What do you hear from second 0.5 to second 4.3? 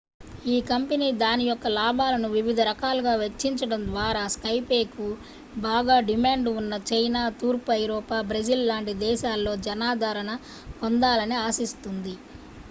ఈ కంపెనీ దాని యొక్క లాభాలను వివిధ రకాలుగా వెచ్చించడం ద్వారా